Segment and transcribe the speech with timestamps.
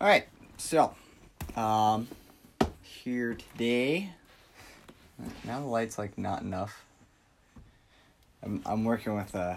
[0.00, 0.28] All right,
[0.58, 0.94] so
[1.56, 2.06] um,
[2.82, 4.10] here today.
[5.42, 6.84] Now the light's like not enough.
[8.44, 9.56] I'm I'm working with uh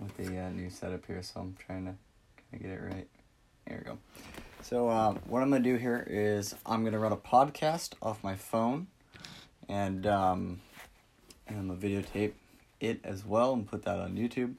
[0.00, 1.94] with the uh, new setup here, so I'm trying to
[2.50, 3.06] kind of get it right.
[3.66, 3.98] There we go.
[4.62, 8.36] So um, what I'm gonna do here is I'm gonna run a podcast off my
[8.36, 8.86] phone,
[9.68, 10.62] and um,
[11.46, 12.32] and I'm gonna videotape
[12.80, 14.54] it as well and put that on YouTube.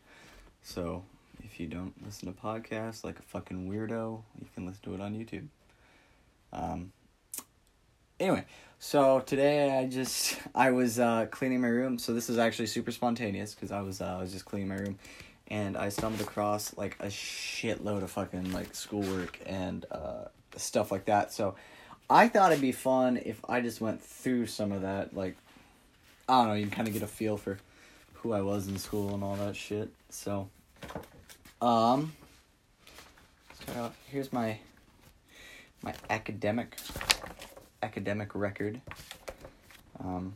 [0.61, 1.01] So
[1.55, 4.99] if you don't listen to podcasts like a fucking weirdo, you can listen to it
[4.99, 5.47] on YouTube.
[6.51, 6.91] Um,
[8.19, 8.43] anyway,
[8.77, 11.97] so today I just I was uh, cleaning my room.
[11.97, 14.75] So this is actually super spontaneous because I was uh, I was just cleaning my
[14.75, 14.99] room,
[15.47, 20.25] and I stumbled across like a shitload of fucking like schoolwork and uh,
[20.57, 21.31] stuff like that.
[21.31, 21.55] So
[22.09, 25.15] I thought it'd be fun if I just went through some of that.
[25.15, 25.37] Like
[26.27, 27.59] I don't know, you can kind of get a feel for
[28.15, 29.89] who I was in school and all that shit.
[30.09, 30.49] So
[31.65, 32.13] um,
[33.75, 33.97] off.
[34.11, 34.59] Here's my
[35.81, 36.77] my academic
[37.81, 38.81] academic record.
[39.99, 40.35] Um,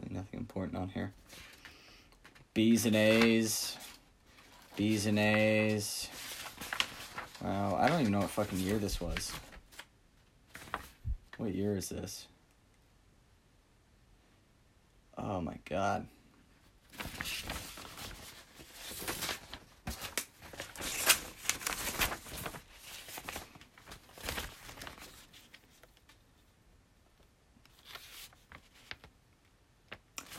[0.00, 1.12] really nothing important on here.
[2.54, 3.76] B's and A's,
[4.76, 6.08] B's and A's.
[7.42, 9.32] Wow, I don't even know what fucking year this was.
[11.36, 12.26] What year is this?
[15.18, 16.06] Oh my god.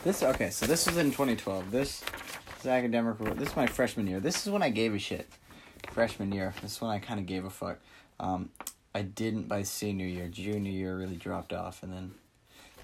[0.06, 1.72] This okay, so this was in 2012.
[1.72, 2.04] This
[2.60, 3.18] is academic.
[3.36, 4.20] This is my freshman year.
[4.20, 5.28] This is when I gave a shit.
[5.90, 6.54] Freshman year.
[6.62, 7.80] This is when I kind of gave a fuck.
[8.20, 8.50] Um,
[8.94, 10.28] I didn't by senior year.
[10.28, 12.14] Junior year really dropped off, and then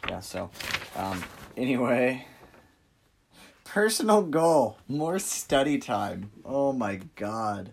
[0.09, 0.19] yeah.
[0.19, 0.51] So,
[0.97, 1.23] um,
[1.57, 2.27] anyway,
[3.63, 6.33] personal goal: more study time.
[6.45, 7.71] Oh my god,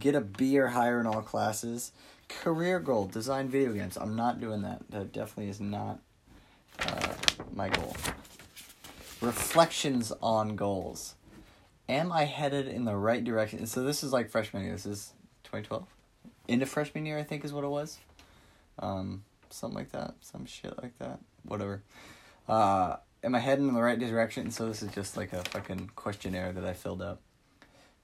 [0.00, 1.92] get a B or higher in all classes.
[2.28, 3.96] Career goal: design video games.
[3.96, 4.82] I'm not doing that.
[4.90, 6.00] That definitely is not
[6.80, 7.14] uh,
[7.54, 7.94] my goal.
[9.24, 11.14] Reflections on goals.
[11.88, 13.66] Am I headed in the right direction?
[13.66, 14.72] So this is like freshman year.
[14.72, 15.12] This is
[15.44, 15.86] 2012.
[16.46, 17.96] Into freshman year, I think is what it was.
[18.78, 20.14] Um, something like that.
[20.20, 21.20] Some shit like that.
[21.42, 21.82] Whatever.
[22.46, 24.50] Uh, am I heading in the right direction?
[24.50, 27.20] So this is just like a fucking questionnaire that I filled out.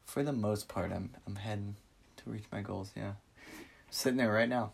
[0.07, 1.77] For the most part, I'm I'm heading
[2.17, 2.93] to reach my goals.
[2.97, 3.13] Yeah,
[3.91, 4.73] sitting there right now.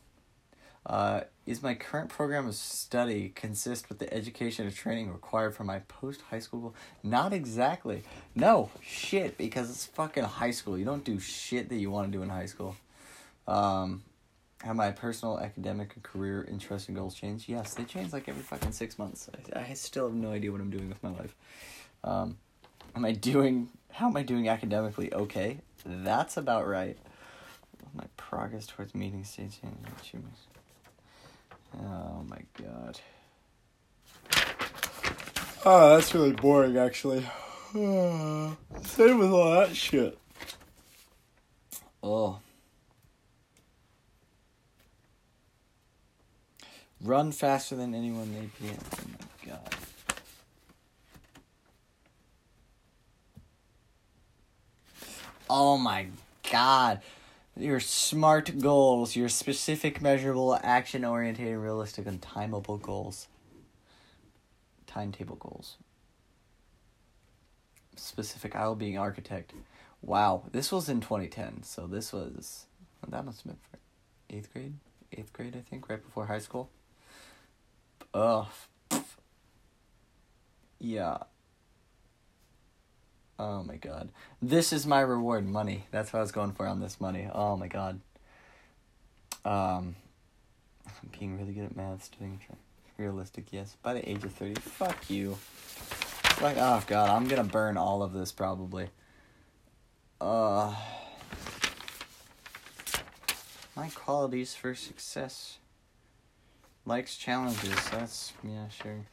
[0.87, 5.65] Uh, is my current program of study consist with the education and training required for
[5.65, 6.75] my post high school?
[7.03, 8.05] Not exactly.
[8.37, 10.79] No, shit, because it's fucking high school.
[10.79, 12.77] You don't do shit that you want to do in high school.
[13.49, 14.05] Um,
[14.63, 17.49] have my personal, academic, and career interests and goals changed?
[17.49, 19.29] Yes, they change like every fucking six months.
[19.55, 21.35] I, I still have no idea what I'm doing with my life.
[22.05, 22.39] Um,
[22.95, 25.13] am I doing, how am I doing academically?
[25.13, 26.97] Okay, that's about right.
[27.93, 29.59] My progress towards meeting stage
[30.01, 30.41] achievements.
[31.79, 33.01] Oh my god.
[35.65, 37.21] Oh, that's really boring, actually.
[37.75, 40.19] Same with all that shit.
[42.03, 42.39] Oh.
[47.03, 48.73] Run faster than anyone may be.
[48.73, 49.75] Oh my god.
[55.49, 56.07] Oh my
[56.51, 57.01] god
[57.57, 63.29] your smart goals, your specific, measurable, action oriented, realistic, and timeable goals.
[64.87, 65.77] Timetable goals.
[67.97, 69.53] Specific, I will be an architect.
[70.03, 72.67] Wow, this was in 2010, so this was,
[73.09, 73.79] that must have been for
[74.37, 74.75] eighth grade?
[75.13, 76.69] Eighth grade, I think, right before high school.
[78.13, 78.47] Ugh.
[80.79, 81.19] Yeah.
[83.39, 84.11] Oh my god.
[84.41, 85.87] This is my reward, money.
[85.91, 87.29] That's what I was going for on this money.
[87.33, 88.01] Oh my god.
[89.45, 89.97] Um
[90.87, 92.41] I'm being really good at math, doing
[92.97, 93.77] realistic, yes.
[93.83, 94.61] By the age of 30.
[94.61, 95.37] Fuck you.
[96.41, 98.89] Like oh god, I'm gonna burn all of this probably.
[100.21, 100.75] Uh
[103.77, 105.59] my qualities for success.
[106.87, 109.05] Likes challenges, that's yeah, sure.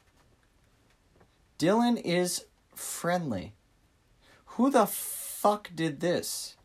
[1.60, 2.46] Dylan is
[2.76, 3.54] friendly.
[4.58, 6.56] Who the fuck did this?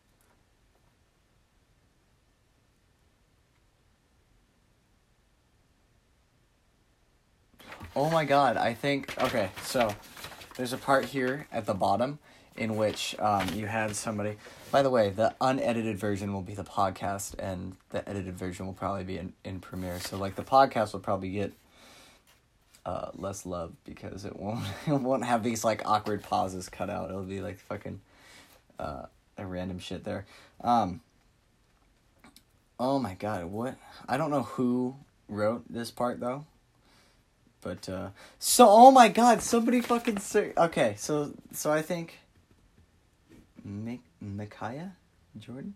[7.95, 9.15] Oh my god, I think.
[9.23, 9.95] Okay, so
[10.55, 12.19] there's a part here at the bottom
[12.55, 14.37] in which um, you had somebody.
[14.71, 18.73] By the way, the unedited version will be the podcast, and the edited version will
[18.73, 19.99] probably be in, in Premiere.
[19.99, 21.53] So, like, the podcast will probably get
[22.85, 27.09] uh, less love because it won't it won't have these like awkward pauses cut out.
[27.09, 28.01] It'll be like fucking
[28.79, 29.03] uh,
[29.37, 30.25] a random shit there.
[30.61, 31.01] Um,
[32.79, 33.75] Oh my god, what?
[34.07, 34.95] I don't know who
[35.27, 36.45] wrote this part though.
[37.61, 38.09] But uh
[38.39, 42.19] so oh my god, somebody fucking ser- Okay, so so I think
[43.65, 44.93] Mik- Micaiah
[45.37, 45.73] Jordan?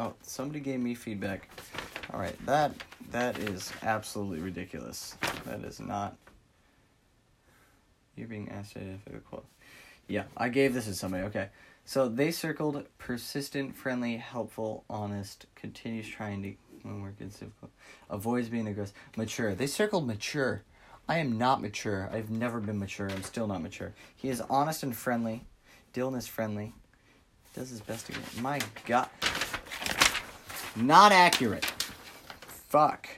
[0.00, 1.50] Oh, somebody gave me feedback.
[2.10, 2.72] All right, that
[3.10, 5.18] that is absolutely ridiculous.
[5.44, 6.16] That is not.
[8.16, 9.44] You're being asked the quote.
[10.08, 11.24] Yeah, I gave this to somebody.
[11.24, 11.48] Okay,
[11.84, 17.70] so they circled persistent, friendly, helpful, honest, continues trying to work in difficult,
[18.08, 19.54] avoids being aggressive, mature.
[19.54, 20.62] They circled mature.
[21.10, 22.08] I am not mature.
[22.10, 23.10] I've never been mature.
[23.10, 23.92] I'm still not mature.
[24.16, 25.44] He is honest and friendly.
[25.92, 26.72] Dylan is friendly.
[27.54, 28.40] Does his best to get.
[28.40, 29.10] My God.
[30.76, 31.64] Not accurate.
[32.68, 33.08] Fuck.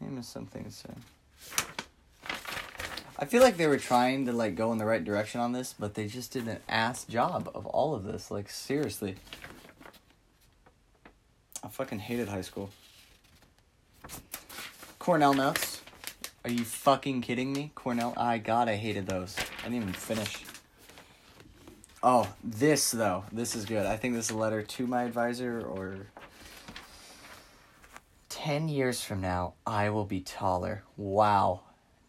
[0.00, 0.70] I missed something.
[3.18, 5.74] I feel like they were trying to like go in the right direction on this,
[5.78, 8.30] but they just did an ass job of all of this.
[8.30, 9.16] Like seriously.
[11.62, 12.70] I fucking hated high school.
[14.98, 15.82] Cornell notes.
[16.44, 17.70] Are you fucking kidding me?
[17.76, 18.14] Cornell?
[18.16, 19.36] I god, I hated those.
[19.60, 20.44] I didn't even finish.
[22.02, 23.24] Oh, this though.
[23.30, 23.86] This is good.
[23.86, 26.08] I think this is a letter to my advisor or
[28.28, 30.82] 10 years from now, I will be taller.
[30.96, 31.60] Wow.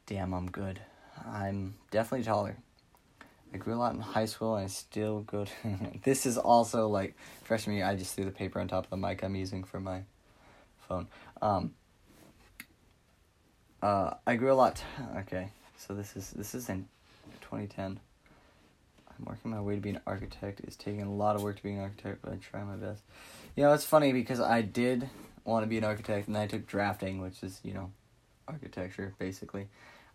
[0.08, 0.80] Damn, I'm good.
[1.28, 2.58] I'm definitely taller.
[3.54, 5.52] I grew a lot in high school and I still go to
[6.04, 8.98] This is also like freshman year I just threw the paper on top of the
[8.98, 10.02] mic I'm using for my
[10.88, 11.08] phone.
[11.40, 11.76] Um
[13.84, 14.82] uh I grew a lot
[15.18, 15.50] okay.
[15.78, 16.88] So this is this is in
[17.42, 18.00] 2010.
[19.26, 20.62] Working my way to be an architect.
[20.62, 23.04] It's taking a lot of work to be an architect, but I try my best.
[23.56, 25.10] You know, it's funny because I did
[25.46, 27.92] want to be an architect and I took drafting, which is, you know,
[28.48, 29.68] architecture basically.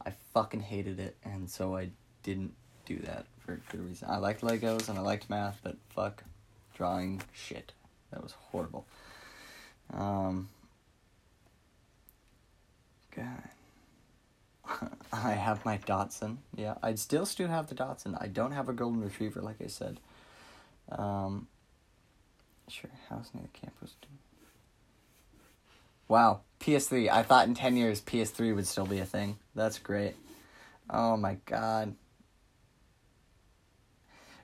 [0.05, 1.90] I fucking hated it and so I
[2.22, 2.55] didn't
[2.87, 4.08] do that for good reason.
[4.10, 6.25] I liked Legos and I liked math, but fuck
[6.75, 7.72] drawing shit.
[8.10, 8.87] That was horrible.
[9.93, 10.49] Um
[13.14, 13.49] God.
[15.12, 16.38] I have my Datsun.
[16.55, 18.17] Yeah, I still still have the Datsun.
[18.20, 20.00] I don't have a golden retriever, like I said.
[20.91, 21.49] Um,
[22.69, 23.94] sure, house near the campus.
[26.09, 27.11] Wow, PS3.
[27.11, 29.38] I thought in 10 years PS3 would still be a thing.
[29.55, 30.15] That's great.
[30.88, 31.94] Oh my god.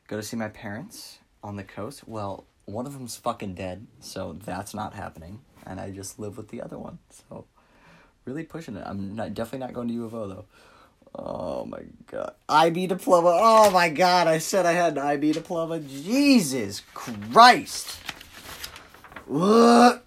[0.06, 2.06] Go to see my parents on the coast.
[2.06, 5.40] Well, one of them's fucking dead, so that's not happening.
[5.66, 6.98] And I just live with the other one.
[7.10, 7.46] So,
[8.24, 8.82] really pushing it.
[8.86, 10.44] I'm not definitely not going to U of O though.
[11.16, 11.80] Oh my
[12.10, 12.34] god.
[12.48, 13.30] IB diploma.
[13.32, 15.80] Oh my god, I said I had an IB diploma.
[15.80, 17.98] Jesus Christ.
[19.26, 20.04] What?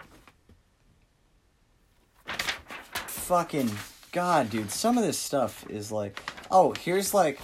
[3.08, 3.72] Fucking
[4.12, 4.72] god, dude.
[4.72, 6.22] Some of this stuff is like
[6.52, 7.40] oh, here's like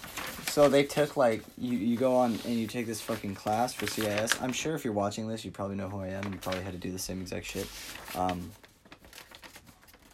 [0.49, 3.87] so they took like you you go on and you take this fucking class for
[3.87, 4.39] CIS.
[4.41, 6.31] I'm sure if you're watching this, you probably know who I am.
[6.31, 7.67] You probably had to do the same exact shit.
[8.15, 8.51] Um,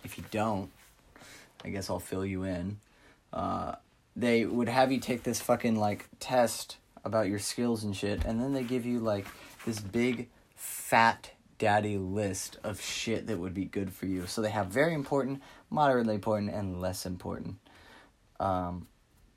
[0.10, 0.72] if you don't,
[1.64, 2.80] I guess I'll fill you in.
[3.32, 3.76] Uh,
[4.16, 8.42] they would have you take this fucking like test about your skills and shit, and
[8.42, 9.28] then they give you like
[9.66, 14.26] this big fat daddy list of shit that would be good for you.
[14.26, 17.58] So they have very important, moderately important, and less important.
[18.40, 18.88] Um,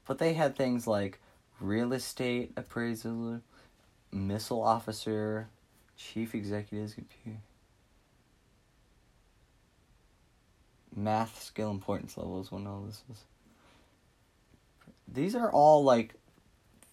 [0.07, 1.21] but they had things like
[1.61, 3.43] real estate appraisal,
[4.11, 5.49] missile officer,
[5.97, 7.41] chief executives, computer.
[10.95, 13.25] Math skill importance levels when all this is.
[15.09, 16.15] These are all like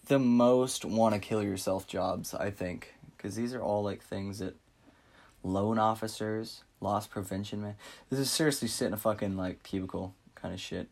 [0.06, 4.40] the most want to kill yourself jobs, I think, because these are all like things
[4.40, 4.56] that
[5.42, 7.76] loan officers, loss prevention man.
[8.10, 10.88] This is seriously sit in a fucking like cubicle kind of shit.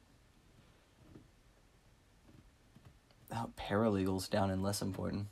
[3.35, 5.27] Oh, paralegals down in less important.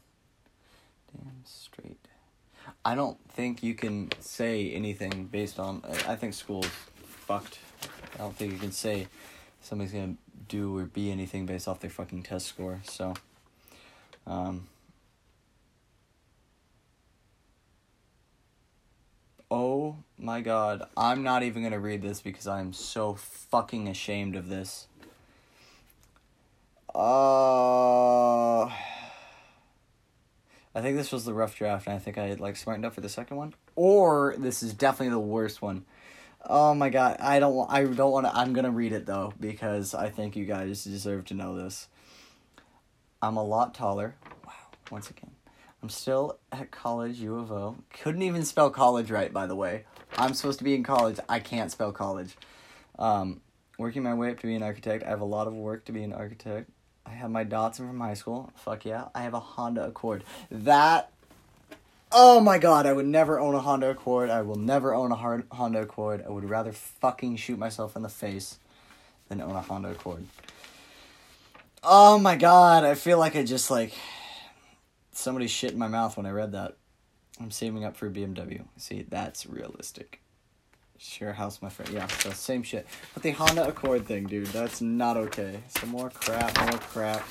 [1.15, 1.99] Damn straight.
[2.85, 5.83] I don't think you can say anything based on.
[6.07, 6.69] I think school's
[7.27, 7.59] fucked.
[8.15, 9.09] I don't think you can say
[9.63, 10.17] somebody's gonna
[10.49, 12.81] do or be anything based off their fucking test score.
[12.85, 13.15] So,
[14.27, 14.69] um,
[19.51, 24.49] oh my god, I'm not even gonna read this because I'm so fucking ashamed of
[24.49, 24.87] this.
[26.95, 28.73] Uh, I
[30.75, 33.09] think this was the rough draft, and I think I like smartened up for the
[33.09, 35.85] second one, or this is definitely the worst one.
[36.49, 37.69] Oh my god, I don't.
[37.71, 38.37] I don't want to.
[38.37, 41.89] I'm gonna read it though because I think you guys deserve to know this.
[43.21, 44.15] I'm a lot taller.
[44.47, 44.53] Wow.
[44.91, 45.33] Once again,
[45.83, 47.77] I'm still at college, U of O.
[48.01, 49.85] Couldn't even spell college right, by the way.
[50.17, 51.19] I'm supposed to be in college.
[51.29, 52.37] I can't spell college.
[52.99, 53.41] Um,
[53.77, 55.05] working my way up to be an architect.
[55.05, 56.71] I have a lot of work to be an architect.
[57.05, 58.51] I have my Datsun from high school.
[58.55, 59.09] Fuck yeah.
[59.15, 60.23] I have a Honda Accord.
[60.51, 61.13] That.
[62.19, 64.31] Oh my god, I would never own a Honda Accord.
[64.31, 66.25] I will never own a hard Honda Accord.
[66.27, 68.59] I would rather fucking shoot myself in the face
[69.29, 70.25] than own a Honda Accord.
[71.85, 73.93] Oh my god, I feel like I just like
[75.13, 76.79] somebody shit in my mouth when I read that.
[77.39, 78.65] I'm saving up for a BMW.
[78.79, 80.23] See, that's realistic.
[80.97, 81.93] Share house, my friend.
[81.93, 82.87] Yeah, so same shit.
[83.13, 85.61] But the Honda Accord thing, dude, that's not okay.
[85.69, 87.29] Some more crap, more crap.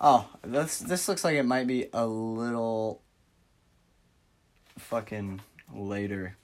[0.00, 3.02] Oh, this this looks like it might be a little
[4.78, 5.40] fucking
[5.74, 6.36] later.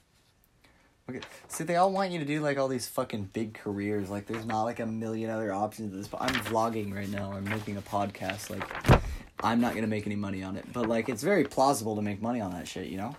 [1.09, 4.09] Okay, see, they all want you to do like all these fucking big careers.
[4.09, 5.93] Like, there's not like a million other options.
[5.93, 7.31] At this, but I'm vlogging right now.
[7.31, 8.49] I'm making a podcast.
[8.49, 9.01] Like,
[9.39, 12.21] I'm not gonna make any money on it, but like, it's very plausible to make
[12.21, 12.87] money on that shit.
[12.87, 13.15] You know?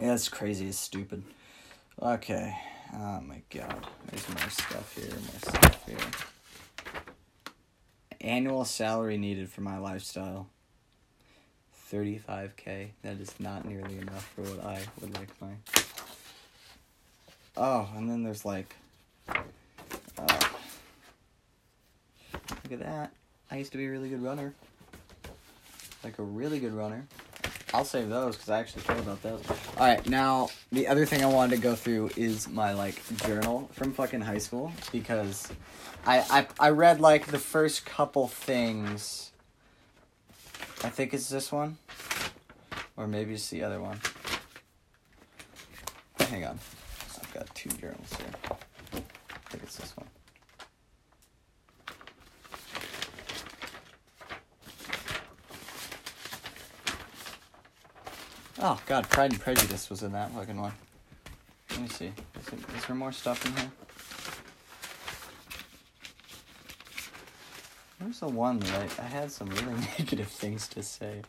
[0.00, 0.66] Yeah, it's crazy.
[0.68, 1.22] It's stupid.
[2.00, 2.54] Okay.
[2.94, 3.86] Oh my god.
[4.10, 5.08] There's more stuff here.
[5.08, 5.96] More stuff here.
[8.22, 10.46] Annual salary needed for my lifestyle.
[11.90, 12.90] 35k.
[13.02, 15.50] That is not nearly enough for what I would like my.
[17.56, 18.76] Oh, and then there's like.
[19.28, 20.40] Uh,
[22.32, 23.10] look at that.
[23.50, 24.54] I used to be a really good runner.
[26.04, 27.04] Like a really good runner.
[27.74, 29.42] I'll save those because I actually care about those.
[29.48, 33.70] All right, now the other thing I wanted to go through is my like journal
[33.72, 35.48] from fucking high school because
[36.06, 39.32] I I I read like the first couple things.
[40.84, 41.78] I think it's this one,
[42.96, 44.00] or maybe it's the other one.
[46.18, 46.58] Hang on,
[47.22, 48.60] I've got two journals here.
[48.92, 50.08] I think it's this one.
[58.64, 60.70] Oh God, Pride and Prejudice was in that fucking one.
[61.70, 62.12] Let me see.
[62.40, 63.72] Is, it, is there more stuff in here?
[67.98, 71.22] Where's the one that I, I had some really negative things to say?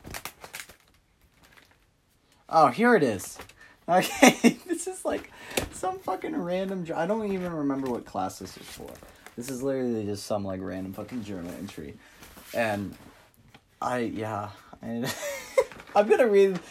[2.47, 3.39] Oh, here it is.
[3.89, 5.29] Okay, this is like
[5.73, 6.87] some fucking random.
[6.95, 8.89] I don't even remember what class this is for.
[9.35, 11.95] This is literally just some like random fucking journal entry,
[12.53, 12.95] and
[13.81, 15.11] I yeah, I,
[15.97, 16.61] I'm gonna read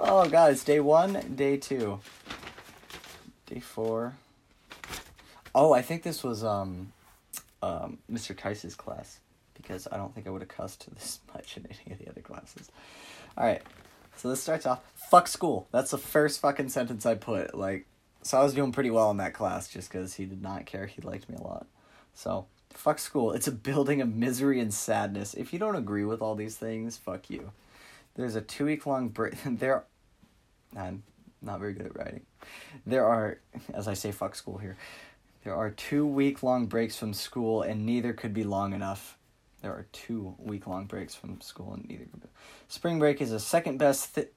[0.00, 1.98] Oh god, it's day one, day two,
[3.46, 4.14] day four.
[5.52, 6.92] Oh, I think this was um,
[7.64, 8.36] um, Mr.
[8.36, 9.18] Tice's class
[9.54, 12.20] because I don't think I would have cussed this much in any of the other
[12.20, 12.70] classes.
[13.36, 13.60] All right,
[14.16, 14.84] so this starts off.
[14.94, 15.66] Fuck school.
[15.72, 17.56] That's the first fucking sentence I put.
[17.56, 17.86] Like,
[18.22, 20.86] so I was doing pretty well in that class just because he did not care.
[20.86, 21.66] He liked me a lot.
[22.14, 23.32] So fuck school.
[23.32, 25.34] It's a building of misery and sadness.
[25.34, 27.50] If you don't agree with all these things, fuck you.
[28.18, 29.34] There's a two week long break.
[29.46, 29.84] there,
[30.76, 31.02] I'm
[31.42, 32.22] not very good at writing.
[32.86, 33.38] There are,
[33.72, 34.76] as I say, fuck school here.
[35.44, 39.16] There are two week long breaks from school, and neither could be long enough.
[39.62, 42.28] There are two week long breaks from school, and neither could be.
[42.68, 44.28] Spring break is the second best th-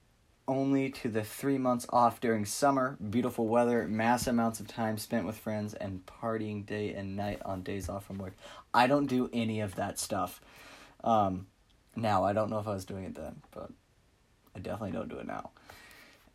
[0.48, 5.24] only to the three months off during summer, beautiful weather, mass amounts of time spent
[5.24, 8.34] with friends, and partying day and night on days off from work.
[8.74, 10.40] I don't do any of that stuff.
[11.04, 11.46] Um,
[11.94, 13.70] now, I don't know if I was doing it then, but
[14.56, 15.50] I definitely don't do it now.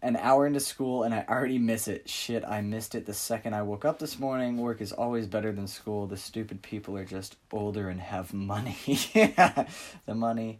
[0.02, 2.08] An hour into school and I already miss it.
[2.08, 4.58] Shit, I missed it the second I woke up this morning.
[4.58, 6.06] Work is always better than school.
[6.06, 8.78] The stupid people are just older and have money.
[8.86, 10.60] the money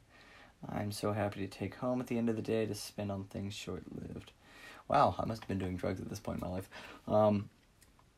[0.68, 3.26] I'm so happy to take home at the end of the day to spend on
[3.26, 4.32] things short lived.
[4.88, 6.70] Wow, I must have been doing drugs at this point in my life.
[7.08, 7.50] Um,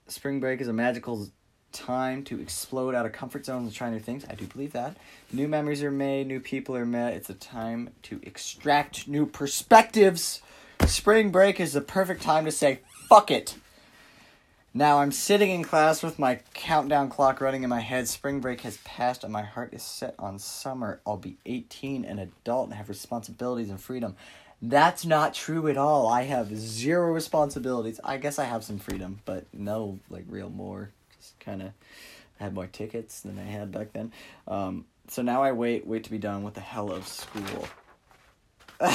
[0.07, 1.27] spring break is a magical
[1.71, 4.25] time to explode out of comfort zones and try new things.
[4.29, 4.97] I do believe that.
[5.31, 7.13] New memories are made, new people are met.
[7.13, 10.41] It's a time to extract new perspectives.
[10.89, 13.55] Spring break is the perfect time to say, fuck it.
[14.73, 18.07] Now I'm sitting in class with my countdown clock running in my head.
[18.07, 20.99] Spring break has passed and my heart is set on summer.
[21.05, 24.15] I'll be 18, an adult, and have responsibilities and freedom.
[24.61, 26.07] That's not true at all.
[26.07, 27.99] I have zero responsibilities.
[28.03, 31.71] I guess I have some freedom, but no, like, real more Just kind of
[32.39, 34.11] had more tickets than I had back then.
[34.47, 37.67] Um, so now I wait, wait to be done with the hell of school.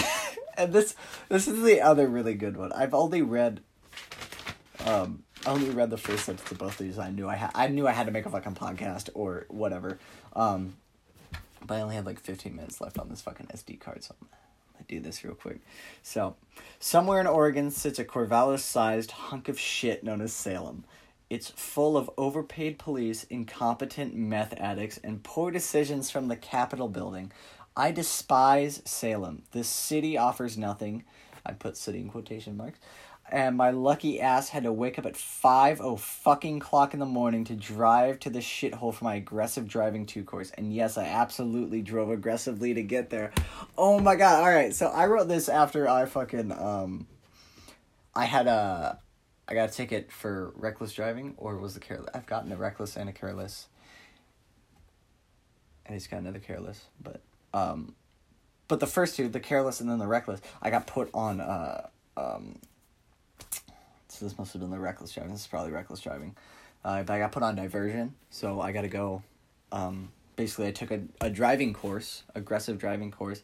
[0.57, 0.95] and this
[1.29, 2.73] this is the other really good one.
[2.73, 3.61] I've only read
[4.85, 6.99] um I only read the first sentence of both of these.
[6.99, 9.99] I knew I had I knew I had to make a fucking podcast or whatever.
[10.35, 10.75] Um
[11.67, 14.29] but I only had like 15 minutes left on this fucking SD card, so I'm
[14.75, 15.61] gonna do this real quick.
[16.03, 16.37] So,
[16.79, 20.85] somewhere in Oregon sits a Corvallis sized hunk of shit known as Salem.
[21.31, 27.33] It's full of overpaid police, incompetent meth addicts, and poor decisions from the Capitol building.
[27.77, 29.43] I despise Salem.
[29.53, 31.05] This city offers nothing.
[31.45, 32.79] I put city in quotation marks.
[33.31, 37.07] and my lucky ass had to wake up at five oh fucking clock in the
[37.07, 40.51] morning to drive to the shithole for my aggressive driving two course.
[40.57, 43.33] And yes, I absolutely drove aggressively to get there.
[43.79, 44.43] Oh my god!
[44.43, 47.07] All right, so I wrote this after I fucking um,
[48.15, 49.01] I had a,
[49.49, 52.11] I got a ticket for reckless driving, or was the careless?
[52.15, 53.69] I've gotten a reckless and a careless.
[55.87, 57.21] And he's got another careless, but
[57.55, 57.95] um,
[58.69, 61.89] but the first two, the careless and then the reckless, I got put on uh
[62.17, 62.59] um
[64.15, 65.33] so this must have been the reckless driving.
[65.33, 66.37] This is probably reckless driving.
[66.85, 69.23] Uh, but I got put on diversion, so I got to go.
[69.73, 73.43] Um, basically, I took a, a driving course, aggressive driving course,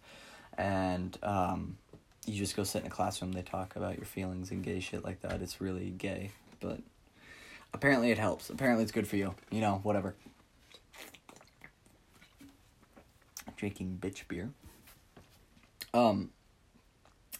[0.56, 1.76] and um,
[2.24, 3.32] you just go sit in a classroom.
[3.32, 5.42] They talk about your feelings and gay shit like that.
[5.42, 6.78] It's really gay, but
[7.74, 8.48] apparently it helps.
[8.50, 9.34] Apparently it's good for you.
[9.50, 10.14] You know, whatever.
[13.56, 14.50] Drinking bitch beer.
[15.94, 16.30] Um.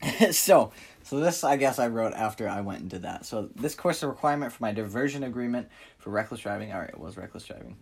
[0.31, 0.73] so
[1.11, 3.27] so this, I guess, I wrote after I went and did that.
[3.27, 6.73] So this course a requirement for my diversion agreement for reckless driving.
[6.73, 7.77] All right, it was reckless driving.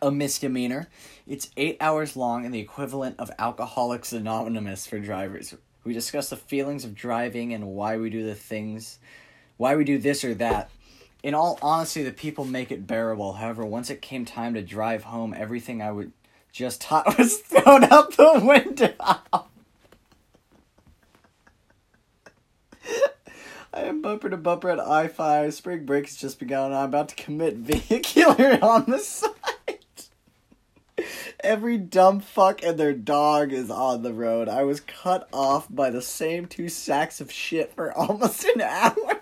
[0.00, 0.88] A misdemeanor.
[1.26, 5.54] It's eight hours long and the equivalent of Alcoholics Anonymous for drivers.
[5.84, 8.98] We discuss the feelings of driving and why we do the things,
[9.58, 10.70] why we do this or that.
[11.22, 13.34] In all honesty, the people make it bearable.
[13.34, 16.12] However, once it came time to drive home, everything I would
[16.52, 18.94] just hot was thrown out the window.
[23.72, 25.54] I am bumper to bumper at I 5.
[25.54, 26.72] Spring break has just begun.
[26.72, 29.32] I'm about to commit vehicular on the homicide.
[31.40, 34.48] Every dumb fuck and their dog is on the road.
[34.48, 39.17] I was cut off by the same two sacks of shit for almost an hour.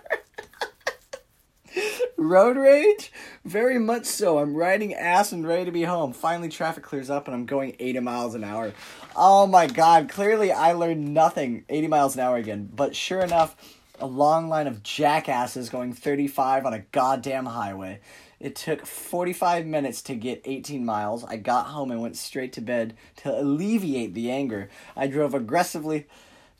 [2.17, 3.11] Road rage?
[3.45, 4.39] Very much so.
[4.39, 6.13] I'm riding ass and ready to be home.
[6.13, 8.73] Finally, traffic clears up and I'm going 80 miles an hour.
[9.15, 11.65] Oh my god, clearly I learned nothing.
[11.69, 12.69] 80 miles an hour again.
[12.73, 13.55] But sure enough,
[13.99, 17.99] a long line of jackasses going 35 on a goddamn highway.
[18.39, 21.23] It took 45 minutes to get 18 miles.
[21.23, 24.69] I got home and went straight to bed to alleviate the anger.
[24.95, 26.05] I drove aggressively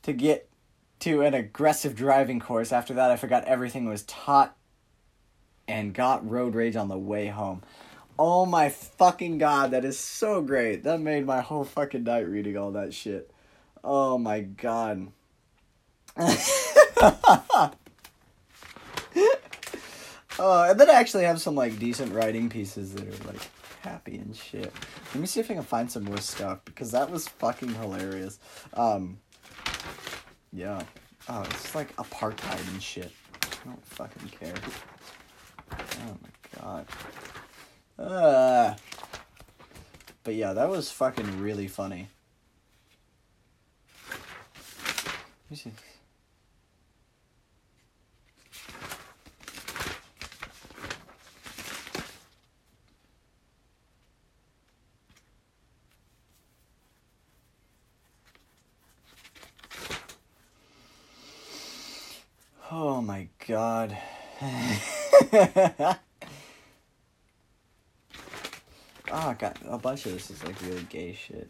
[0.02, 0.48] to get
[1.00, 2.72] to an aggressive driving course.
[2.72, 4.56] After that, I forgot everything was taught
[5.68, 7.62] and got road rage on the way home.
[8.18, 10.82] Oh my fucking god, that is so great.
[10.82, 13.30] That made my whole fucking night reading all that shit.
[13.84, 15.12] Oh my god.
[16.16, 17.70] uh,
[20.40, 23.40] and then I actually have some like decent writing pieces that are like
[23.82, 24.72] happy and shit.
[25.14, 28.40] Let me see if I can find some more stuff because that was fucking hilarious.
[28.74, 29.18] Um,
[30.52, 30.82] yeah.
[31.28, 33.12] Oh, it's like apartheid and shit.
[33.42, 34.54] I don't fucking care.
[36.68, 36.86] God.
[37.98, 38.74] Uh,
[40.22, 42.08] but yeah, that was fucking really funny.
[44.10, 45.72] Let me see.
[62.70, 63.96] Oh my god.
[64.42, 65.96] oh,
[69.10, 71.48] I got a bunch of this is like really gay shit.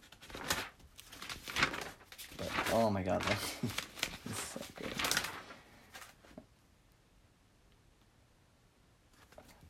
[2.37, 3.55] But oh my god, that's
[4.55, 4.93] so good.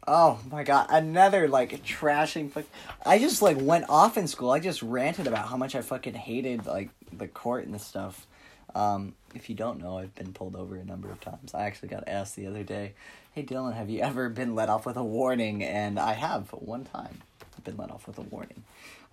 [0.07, 2.51] Oh my god, another like trashing.
[2.51, 2.65] fuck.
[3.05, 4.51] I just like went off in school.
[4.51, 8.27] I just ranted about how much I fucking hated like the court and the stuff.
[8.75, 11.53] Um, if you don't know, I've been pulled over a number of times.
[11.55, 12.95] I actually got asked the other day,
[13.33, 16.85] "Hey Dylan, have you ever been let off with a warning?" And I have one
[16.85, 17.23] time.
[17.59, 18.63] I've been let off with a warning.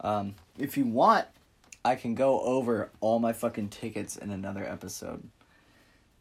[0.01, 1.25] Um, if you want,
[1.84, 5.23] I can go over all my fucking tickets in another episode,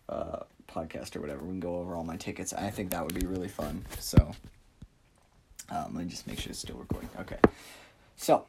[0.09, 1.43] uh, podcast or whatever.
[1.43, 2.53] We can go over all my tickets.
[2.53, 3.85] I think that would be really fun.
[3.99, 4.33] So,
[5.69, 7.11] um, let me just make sure it's still recording.
[7.21, 7.39] Okay,
[8.17, 8.47] so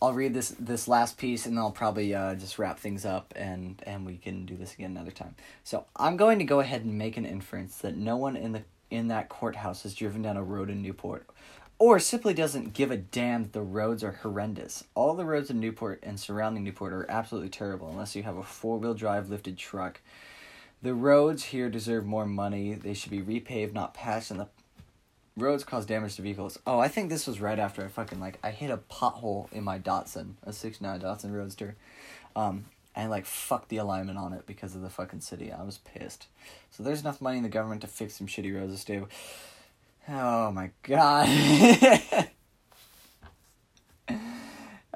[0.00, 3.82] I'll read this this last piece and I'll probably uh, just wrap things up and
[3.84, 5.34] and we can do this again another time.
[5.64, 8.62] So I'm going to go ahead and make an inference that no one in the
[8.90, 11.26] in that courthouse has driven down a road in Newport,
[11.80, 14.84] or simply doesn't give a damn that the roads are horrendous.
[14.94, 18.42] All the roads in Newport and surrounding Newport are absolutely terrible unless you have a
[18.42, 20.02] four wheel drive lifted truck.
[20.82, 22.74] The roads here deserve more money.
[22.74, 24.48] They should be repaved, not patched, and the
[25.38, 26.58] roads cause damage to vehicles.
[26.66, 29.64] Oh, I think this was right after I fucking like I hit a pothole in
[29.64, 31.76] my Datsun, a six nine Datsun Roadster,
[32.36, 35.50] um, and like fucked the alignment on it because of the fucking city.
[35.50, 36.26] I was pissed.
[36.70, 39.02] So there's enough money in the government to fix some shitty roads to stay.
[40.08, 41.28] Oh my god.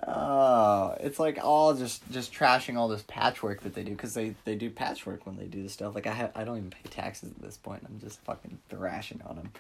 [0.07, 4.35] oh, it's like all just just trashing all this patchwork that they do because they
[4.45, 5.95] they do patchwork when they do this stuff.
[5.95, 7.85] Like I ha- I don't even pay taxes at this point.
[7.87, 9.53] I'm just fucking thrashing on them.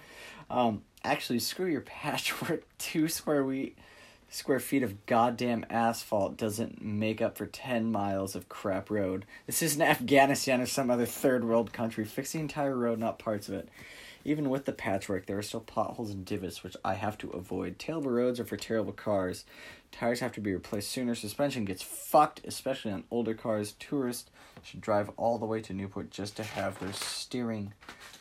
[0.50, 2.64] Um, actually, screw your patchwork.
[2.78, 3.76] Two square wheat
[4.34, 9.24] square feet of goddamn asphalt doesn't make up for 10 miles of crap road.
[9.46, 12.04] This isn't Afghanistan or some other third world country.
[12.04, 13.68] Fix the entire road, not parts of it.
[14.24, 17.78] Even with the patchwork, there are still potholes and divots, which I have to avoid.
[17.78, 19.44] Terrible roads are for terrible cars.
[19.92, 21.14] Tires have to be replaced sooner.
[21.14, 23.72] Suspension gets fucked, especially on older cars.
[23.72, 24.30] Tourists
[24.62, 27.74] should drive all the way to Newport just to have their steering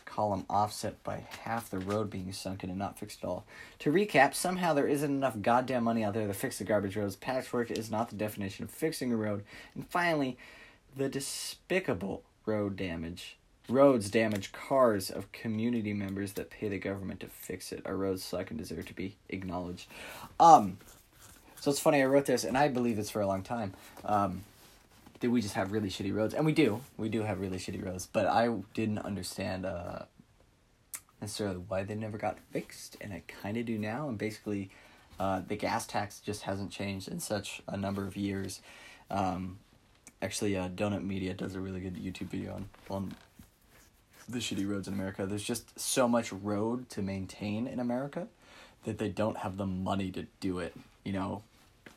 [0.06, 3.46] column offset by half the road being sunken and not fixed at all.
[3.80, 7.16] To recap, somehow there isn't enough goddamn money out there to fix the garbage roads.
[7.16, 9.44] Patchwork is not the definition of fixing a road.
[9.74, 10.38] And finally,
[10.96, 13.38] the despicable road damage.
[13.70, 17.82] Roads damage cars of community members that pay the government to fix it.
[17.86, 19.88] Our roads suck and deserve to be acknowledged.
[20.40, 20.78] Um,
[21.60, 23.74] so it's funny, I wrote this, and I believe this for a long time.
[24.04, 24.44] Um,
[25.22, 26.82] that we just have really shitty roads, and we do.
[26.98, 30.00] We do have really shitty roads, but I didn't understand uh,
[31.22, 34.10] necessarily why they never got fixed, and I kind of do now.
[34.10, 34.72] And basically,
[35.18, 38.62] uh, the gas tax just hasn't changed in such a number of years.
[39.10, 39.60] Um,
[40.22, 43.16] actually, uh, Donut Media does a really good YouTube video on on
[44.28, 45.26] the shitty roads in America.
[45.26, 48.28] There's just so much road to maintain in America
[48.86, 50.76] that they don't have the money to do it.
[51.04, 51.44] You know,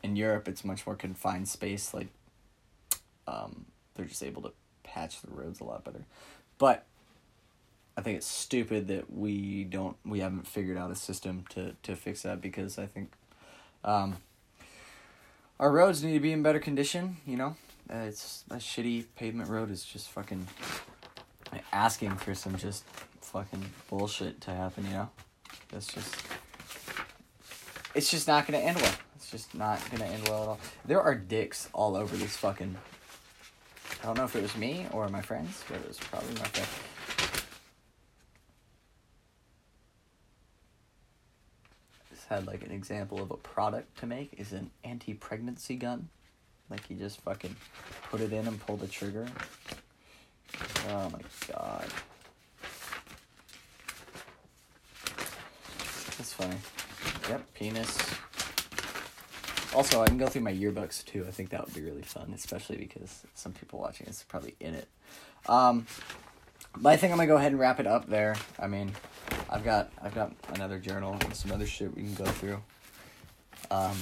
[0.03, 1.93] in Europe, it's much more confined space.
[1.93, 2.07] Like
[3.27, 4.51] um, they're just able to
[4.83, 6.05] patch the roads a lot better.
[6.57, 6.85] But
[7.97, 11.95] I think it's stupid that we don't we haven't figured out a system to to
[11.95, 13.11] fix that because I think
[13.83, 14.17] um,
[15.59, 17.17] our roads need to be in better condition.
[17.25, 17.55] You know,
[17.91, 20.47] uh, it's a shitty pavement road is just fucking
[21.71, 22.83] asking for some just
[23.21, 24.85] fucking bullshit to happen.
[24.85, 25.09] You know,
[25.69, 26.15] that's just
[27.95, 28.93] it's just not gonna end well.
[29.15, 30.59] It's just not gonna end well at all.
[30.85, 32.75] There are dicks all over this fucking
[34.01, 36.47] I don't know if it was me or my friends, but it was probably my
[36.47, 36.69] friend.
[42.11, 46.09] Just had like an example of a product to make is an anti-pregnancy gun.
[46.69, 47.55] Like you just fucking
[48.11, 49.27] put it in and pull the trigger.
[50.89, 51.19] Oh my
[51.51, 51.87] god.
[56.17, 56.55] That's funny.
[57.29, 57.97] Yep, penis.
[59.75, 61.25] Also, I can go through my yearbooks too.
[61.27, 64.73] I think that would be really fun, especially because some people watching is probably in
[64.73, 64.87] it.
[65.47, 65.85] Um,
[66.75, 68.35] but I think I'm gonna go ahead and wrap it up there.
[68.59, 68.91] I mean,
[69.49, 72.61] I've got I've got another journal and some other shit we can go through.
[73.69, 73.97] Um,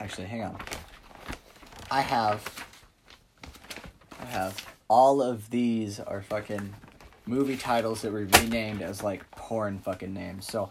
[0.00, 0.56] actually, hang on.
[1.90, 2.66] I have
[4.20, 6.74] I have all of these are fucking
[7.26, 10.46] movie titles that were renamed as like porn fucking names.
[10.46, 10.70] So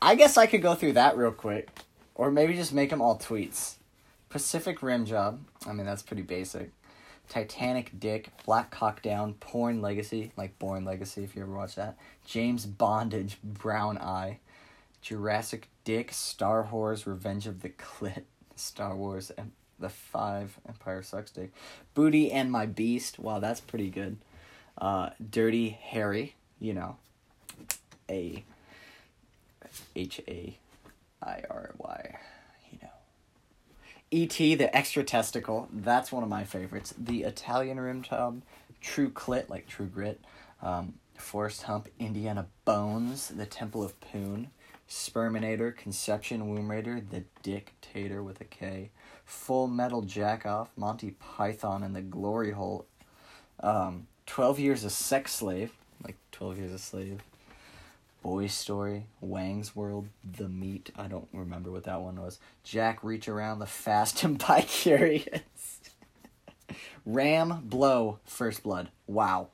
[0.00, 1.68] I guess I could go through that real quick.
[2.14, 3.76] Or maybe just make them all tweets.
[4.28, 5.40] Pacific Rim Job.
[5.66, 6.70] I mean, that's pretty basic.
[7.28, 11.96] Titanic Dick, Black Cock Down, Porn Legacy, like Bourne Legacy if you ever watch that.
[12.26, 14.40] James Bondage, Brown Eye.
[15.00, 18.24] Jurassic Dick, Star Wars, Revenge of the Clit,
[18.56, 21.52] Star Wars, and the Five, Empire Sucks Dick.
[21.94, 24.18] Booty and My Beast, wow, that's pretty good.
[24.78, 26.96] Uh, Dirty Harry, you know.
[28.08, 28.44] A
[29.94, 30.58] H A
[31.22, 32.18] I R Y,
[32.72, 32.88] you know.
[34.10, 34.54] E.T.
[34.56, 36.94] the extra testicle, that's one of my favorites.
[36.98, 38.42] The Italian rim tub,
[38.80, 40.20] True Clit, like True Grit,
[40.62, 44.50] um, Forest Hump, Indiana Bones, The Temple of Poon,
[44.88, 48.90] Sperminator, Conception, Womb Raider, The Dictator with a K,
[49.30, 52.84] Full Metal Jack Off, Monty Python and the Glory Hole,
[53.60, 57.20] um, 12 Years a Sex Slave, like 12 Years a Slave,
[58.22, 60.90] Boy Story, Wang's World, The Meat.
[60.98, 62.40] I don't remember what that one was.
[62.64, 65.80] Jack Reach Around, The Fast and By Curious.
[67.06, 68.90] Ram Blow, First Blood.
[69.06, 69.50] Wow.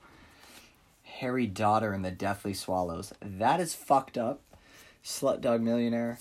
[1.03, 3.13] Harry Daughter and the Deathly Swallows.
[3.21, 4.41] That is fucked up.
[5.03, 6.17] Slut Dog Millionaire,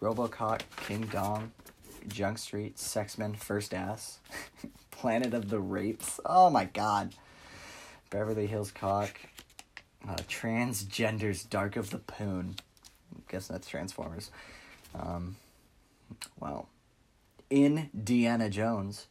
[0.00, 1.52] Robocock, King Dong,
[2.08, 4.18] Junk Street, Sexmen, First Ass,
[4.90, 6.20] Planet of the Rapes.
[6.24, 7.14] Oh my god.
[8.10, 9.20] Beverly Hills Cock,
[10.08, 12.56] uh, Transgenders Dark of the Poon.
[13.14, 14.30] I'm guessing that's Transformers.
[14.94, 15.36] Um,
[16.40, 16.66] wow.
[17.50, 19.06] Indiana Jones.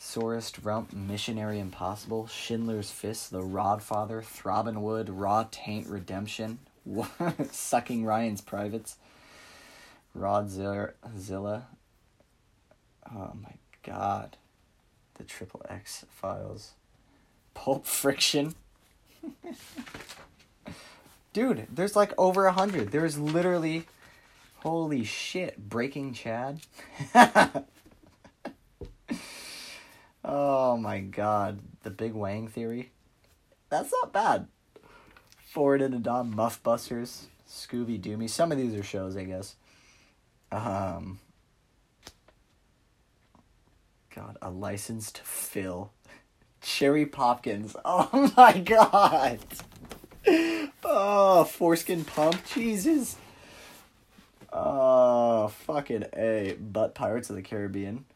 [0.00, 6.60] Sorest Rump, Missionary Impossible, Schindler's Fist, The Rodfather, Throbbing Wood, Raw Taint Redemption,
[7.50, 8.96] Sucking Ryan's Privates,
[10.16, 11.64] Rodzilla.
[13.14, 14.36] Oh my god.
[15.14, 16.72] The Triple X Files.
[17.54, 18.54] Pulp Friction.
[21.32, 22.90] Dude, there's like over a hundred.
[22.92, 23.86] There's literally,
[24.56, 26.60] holy shit, Breaking Chad.
[30.28, 31.60] Oh my god.
[31.84, 32.90] The Big Wang Theory.
[33.70, 34.46] That's not bad.
[35.46, 38.28] Forward into Dawn, Muff Busters, Scooby Doomy.
[38.28, 39.56] Some of these are shows, I guess.
[40.52, 41.18] Um.
[44.18, 45.92] God, a licensed fill.
[46.60, 47.76] Cherry Popkins.
[47.84, 49.38] Oh my god.
[50.84, 52.44] Oh, foreskin pump.
[52.52, 53.14] Jesus.
[54.52, 56.56] Oh, fucking A.
[56.60, 58.06] But Pirates of the Caribbean.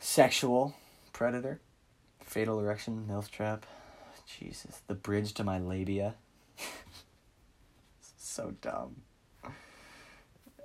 [0.00, 0.74] Sexual
[1.14, 1.60] Predator.
[2.22, 3.06] Fatal Erection.
[3.10, 3.64] Milf Trap.
[4.26, 4.82] Jesus.
[4.86, 6.14] The Bridge to My Labia.
[8.18, 8.96] so dumb.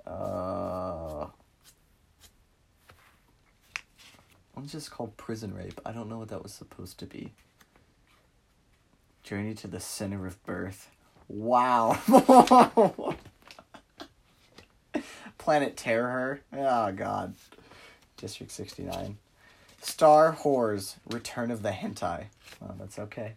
[0.06, 1.28] Uh.
[4.54, 5.80] One's just called Prison Rape.
[5.84, 7.32] I don't know what that was supposed to be.
[9.22, 10.90] Journey to the Center of Birth.
[11.28, 11.98] Wow.
[15.38, 16.40] Planet Terror.
[16.52, 17.34] Oh, God.
[18.16, 19.18] District 69.
[19.80, 20.96] Star Whores.
[21.10, 22.26] Return of the Hentai.
[22.62, 23.32] Oh, that's okay.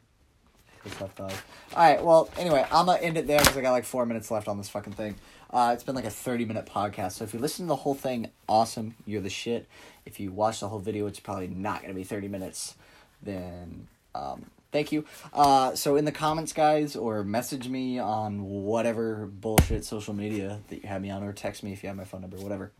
[1.74, 4.48] Alright, well, anyway, I'm gonna end it there because I got like four minutes left
[4.48, 5.16] on this fucking thing.
[5.52, 7.14] Uh, it's been like a 30 minute podcast.
[7.14, 8.96] So if you listen to the whole thing, awesome.
[9.06, 9.68] You're the shit.
[10.06, 12.76] If you watch the whole video, it's probably not going to be 30 minutes.
[13.22, 15.06] Then, um, thank you.
[15.34, 20.84] Uh, so in the comments, guys, or message me on whatever bullshit social media that
[20.84, 22.72] you have me on, or text me if you have my phone number, whatever.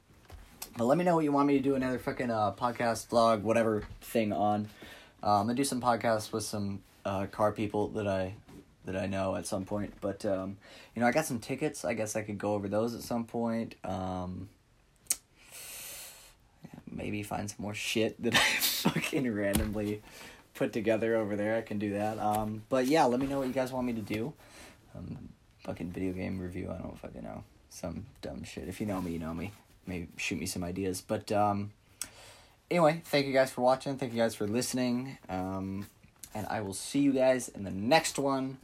[0.78, 3.42] But let me know what you want me to do another fucking uh, podcast, vlog,
[3.42, 4.70] whatever thing on.
[5.24, 8.36] Uh, I'm gonna do some podcasts with some uh, car people that I
[8.88, 9.94] that I know at some point.
[10.02, 10.58] But um,
[10.96, 11.86] you know, I got some tickets.
[11.86, 13.76] I guess I could go over those at some point.
[13.84, 14.50] Um,
[16.90, 20.02] maybe find some more shit that I fucking randomly
[20.56, 21.56] put together over there.
[21.56, 22.18] I can do that.
[22.18, 24.34] Um, but yeah, let me know what you guys want me to do.
[24.96, 26.74] Um, fucking video game review.
[26.74, 28.68] I don't fucking know some dumb shit.
[28.68, 29.52] If you know me, you know me.
[29.86, 31.02] Maybe shoot me some ideas.
[31.02, 31.72] But um,
[32.72, 33.98] anyway, thank you guys for watching.
[33.98, 35.18] Thank you guys for listening.
[35.30, 35.88] Um,
[36.38, 38.60] and I will see you guys in the next one.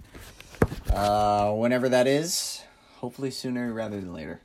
[0.93, 2.61] Uh, whenever that is.
[2.97, 4.41] Hopefully sooner rather than later.